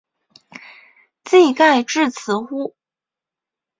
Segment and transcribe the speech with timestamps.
[1.23, 2.75] 技盖至此乎？